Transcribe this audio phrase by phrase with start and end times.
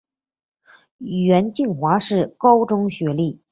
[0.97, 3.39] 袁敬华是高中学历。